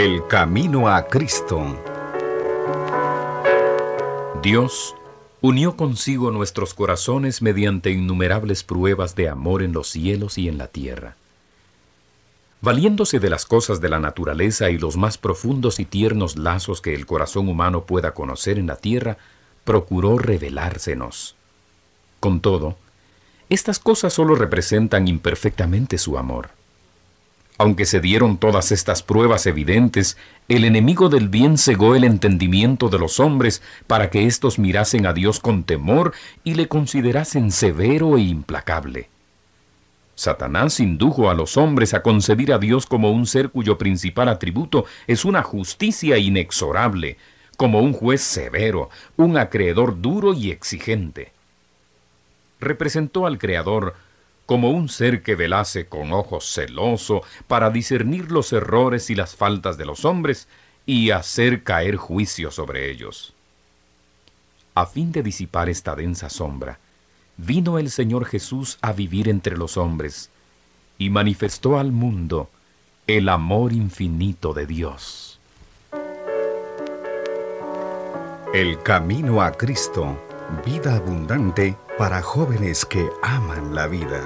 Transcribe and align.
El 0.00 0.28
camino 0.28 0.88
a 0.88 1.08
Cristo. 1.08 1.76
Dios 4.40 4.94
unió 5.40 5.76
consigo 5.76 6.30
nuestros 6.30 6.72
corazones 6.72 7.42
mediante 7.42 7.90
innumerables 7.90 8.62
pruebas 8.62 9.16
de 9.16 9.28
amor 9.28 9.60
en 9.60 9.72
los 9.72 9.88
cielos 9.88 10.38
y 10.38 10.46
en 10.48 10.56
la 10.56 10.68
tierra. 10.68 11.16
Valiéndose 12.60 13.18
de 13.18 13.28
las 13.28 13.44
cosas 13.44 13.80
de 13.80 13.88
la 13.88 13.98
naturaleza 13.98 14.70
y 14.70 14.78
los 14.78 14.96
más 14.96 15.18
profundos 15.18 15.80
y 15.80 15.84
tiernos 15.84 16.38
lazos 16.38 16.80
que 16.80 16.94
el 16.94 17.04
corazón 17.04 17.48
humano 17.48 17.82
pueda 17.82 18.14
conocer 18.14 18.60
en 18.60 18.68
la 18.68 18.76
tierra, 18.76 19.16
procuró 19.64 20.16
revelársenos. 20.16 21.34
Con 22.20 22.38
todo, 22.38 22.76
estas 23.48 23.80
cosas 23.80 24.12
solo 24.12 24.36
representan 24.36 25.08
imperfectamente 25.08 25.98
su 25.98 26.18
amor. 26.18 26.56
Aunque 27.60 27.86
se 27.86 28.00
dieron 28.00 28.38
todas 28.38 28.70
estas 28.70 29.02
pruebas 29.02 29.44
evidentes, 29.46 30.16
el 30.48 30.64
enemigo 30.64 31.08
del 31.08 31.28
bien 31.28 31.58
cegó 31.58 31.96
el 31.96 32.04
entendimiento 32.04 32.88
de 32.88 33.00
los 33.00 33.18
hombres 33.18 33.62
para 33.88 34.10
que 34.10 34.26
éstos 34.26 34.60
mirasen 34.60 35.06
a 35.06 35.12
Dios 35.12 35.40
con 35.40 35.64
temor 35.64 36.14
y 36.44 36.54
le 36.54 36.68
considerasen 36.68 37.50
severo 37.50 38.16
e 38.16 38.20
implacable. 38.20 39.08
Satanás 40.14 40.78
indujo 40.78 41.30
a 41.30 41.34
los 41.34 41.56
hombres 41.56 41.94
a 41.94 42.02
concebir 42.02 42.52
a 42.52 42.58
Dios 42.58 42.86
como 42.86 43.10
un 43.10 43.26
ser 43.26 43.50
cuyo 43.50 43.76
principal 43.76 44.28
atributo 44.28 44.84
es 45.08 45.24
una 45.24 45.42
justicia 45.42 46.16
inexorable, 46.16 47.16
como 47.56 47.80
un 47.80 47.92
juez 47.92 48.20
severo, 48.20 48.88
un 49.16 49.36
acreedor 49.36 50.00
duro 50.00 50.32
y 50.32 50.52
exigente. 50.52 51.32
Representó 52.60 53.26
al 53.26 53.38
Creador 53.38 53.94
como 54.48 54.70
un 54.70 54.88
ser 54.88 55.22
que 55.22 55.34
velase 55.34 55.88
con 55.88 56.10
ojo 56.14 56.40
celoso 56.40 57.20
para 57.48 57.68
discernir 57.68 58.32
los 58.32 58.54
errores 58.54 59.10
y 59.10 59.14
las 59.14 59.36
faltas 59.36 59.76
de 59.76 59.84
los 59.84 60.06
hombres 60.06 60.48
y 60.86 61.10
hacer 61.10 61.64
caer 61.64 61.96
juicio 61.96 62.50
sobre 62.50 62.90
ellos. 62.90 63.34
A 64.74 64.86
fin 64.86 65.12
de 65.12 65.22
disipar 65.22 65.68
esta 65.68 65.94
densa 65.94 66.30
sombra, 66.30 66.78
vino 67.36 67.78
el 67.78 67.90
Señor 67.90 68.24
Jesús 68.24 68.78
a 68.80 68.94
vivir 68.94 69.28
entre 69.28 69.54
los 69.54 69.76
hombres 69.76 70.30
y 70.96 71.10
manifestó 71.10 71.78
al 71.78 71.92
mundo 71.92 72.48
el 73.06 73.28
amor 73.28 73.74
infinito 73.74 74.54
de 74.54 74.66
Dios. 74.66 75.38
El 78.54 78.82
camino 78.82 79.42
a 79.42 79.52
Cristo, 79.52 80.18
vida 80.64 80.96
abundante 80.96 81.76
para 81.98 82.22
jóvenes 82.22 82.84
que 82.84 83.08
aman 83.22 83.74
la 83.74 83.86
vida. 83.86 84.20